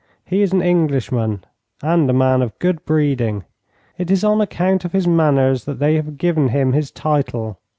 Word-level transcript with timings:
He 0.25 0.41
is 0.41 0.51
an 0.51 0.63
Englishman, 0.63 1.43
and 1.83 2.09
a 2.09 2.13
man 2.13 2.41
of 2.41 2.57
good 2.57 2.83
breeding. 2.85 3.43
It 3.99 4.09
is 4.09 4.23
on 4.23 4.41
account 4.41 4.83
of 4.83 4.93
his 4.93 5.05
manners 5.07 5.65
that 5.65 5.77
they 5.77 5.93
have 5.93 6.17
given 6.17 6.47
him 6.47 6.73
his 6.73 6.89
title. 6.89 7.59